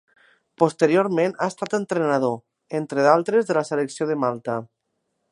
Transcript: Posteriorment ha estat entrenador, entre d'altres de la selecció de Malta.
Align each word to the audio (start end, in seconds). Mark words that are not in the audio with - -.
Posteriorment 0.61 1.35
ha 1.43 1.49
estat 1.51 1.75
entrenador, 1.79 2.33
entre 2.79 3.05
d'altres 3.09 3.49
de 3.51 3.57
la 3.61 3.65
selecció 3.71 4.09
de 4.13 4.17
Malta. 4.25 4.57